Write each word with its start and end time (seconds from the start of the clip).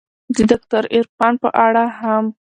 د 0.35 0.37
داکتر 0.51 0.83
عرفان 0.95 1.33
په 1.43 1.49
اړه 1.65 1.85
هم 1.99 2.25